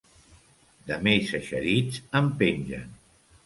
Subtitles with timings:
[0.87, 2.93] De més eixerits en pengen!